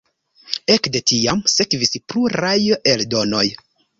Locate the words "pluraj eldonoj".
2.13-3.45